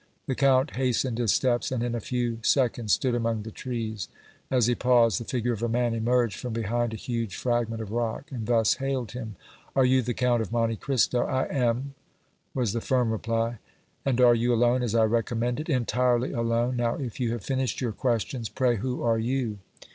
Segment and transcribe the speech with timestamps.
[0.25, 4.07] The Count hastened his steps and in a few seconds stood among the trees.
[4.49, 7.91] As he paused the figure of a man emerged from behind a huge fragment of
[7.91, 9.35] rock and thus hailed him:
[9.75, 11.93] "Are you the Count of Monte Cristo?" "I am,"
[12.55, 13.59] was the firm reply.
[14.03, 16.77] "And are you alone, as I recommended?" "Entirely alone.
[16.77, 19.59] Now, if you have finished your questions, pray who are you?"